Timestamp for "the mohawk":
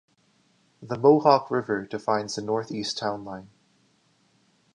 0.81-1.51